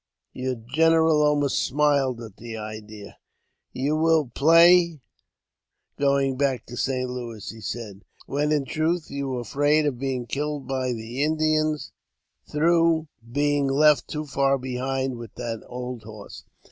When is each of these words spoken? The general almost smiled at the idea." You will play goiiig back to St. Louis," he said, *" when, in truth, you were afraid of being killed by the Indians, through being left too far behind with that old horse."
The 0.33 0.55
general 0.55 1.21
almost 1.21 1.63
smiled 1.63 2.21
at 2.23 2.37
the 2.37 2.57
idea." 2.57 3.19
You 3.71 3.95
will 3.95 4.29
play 4.33 4.99
goiiig 5.99 6.39
back 6.39 6.65
to 6.65 6.75
St. 6.75 7.07
Louis," 7.07 7.47
he 7.47 7.61
said, 7.61 8.01
*" 8.15 8.25
when, 8.25 8.51
in 8.51 8.65
truth, 8.65 9.11
you 9.11 9.27
were 9.27 9.41
afraid 9.41 9.85
of 9.85 9.99
being 9.99 10.25
killed 10.25 10.67
by 10.67 10.91
the 10.91 11.21
Indians, 11.23 11.91
through 12.49 13.09
being 13.31 13.67
left 13.67 14.07
too 14.07 14.25
far 14.25 14.57
behind 14.57 15.17
with 15.19 15.35
that 15.35 15.61
old 15.67 16.01
horse." 16.01 16.45